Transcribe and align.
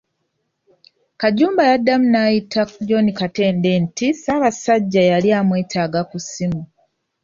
Kajumba 1.21 1.61
yaddamu 1.69 2.05
n'ayita 2.09 2.61
John 2.87 3.07
Katende 3.19 3.71
nti 3.83 4.07
Ssabasajja 4.15 5.01
yali 5.11 5.29
amwetaaga 5.39 6.01
ku 6.09 6.17
ssimu. 6.23 6.61